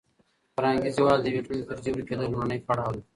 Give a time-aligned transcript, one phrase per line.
[0.55, 3.01] فرهنګي زوال د یوې ټولنې د تدریجي ورکېدو لومړنی پړاو دی.